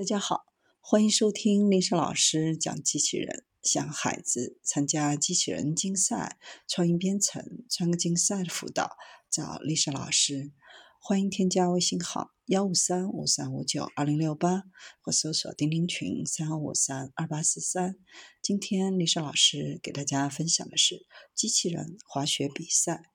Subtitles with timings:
[0.00, 0.46] 大家好，
[0.80, 3.44] 欢迎收听丽莎老师讲机器人。
[3.62, 8.96] 想孩子参加机器人竞赛、创意编程、创客竞赛的辅导，
[9.30, 10.52] 找丽莎老师。
[10.98, 14.62] 欢迎添加微信号幺五三五三五九二零六八，
[15.02, 17.96] 或搜索钉钉群三五三二八四三。
[18.40, 23.09] 今天丽莎老师给大家分享的是机器人滑雪比赛。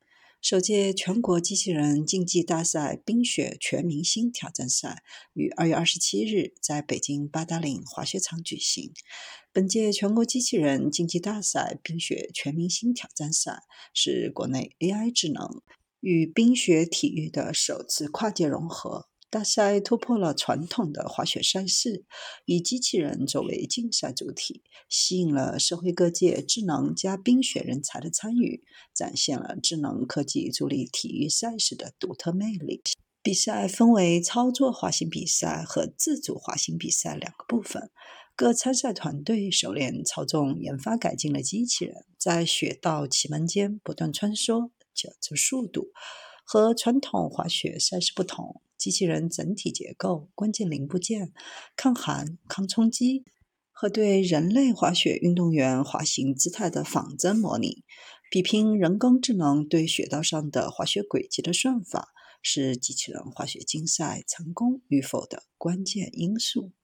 [0.45, 5.01] 首届全国机器人竞技大赛冰雪全明星挑战赛
[5.33, 8.93] 于二月二十七日在北京八达岭滑雪场举行。
[9.51, 15.63] 本届全国机器人竞技大赛冰雪全明星挑战赛是国内 AI 智能
[15.99, 19.07] 与冰雪体育的首次跨界融合。
[19.29, 22.05] 大赛突破了传统的滑雪赛事，
[22.45, 32.81] 以机器人作为竞赛主体，吸引了社会各界智能加冰雪人才的参与，展现了智能科技助力体育赛事的独特魅力。
[33.21, 37.89] 比赛分为操作滑行比赛和自主滑行比赛两个部分，
[38.35, 45.87] 各参赛团队熟练操纵研发改进的机器人，在雪道奇门间不断穿梭，矫正速度。
[46.47, 48.61] 和传统滑雪赛事不同。
[48.85, 51.33] 机器人整体结构、关键零部件、
[51.75, 53.23] 抗寒、抗冲击
[53.71, 57.83] 和对人类滑雪运动员滑行姿态的仿真模拟，
[58.29, 62.09] 比拼人工智能对雪道上的滑雪轨迹的算法，
[62.43, 66.71] 是机器人滑雪竞赛成功与否的关键因素。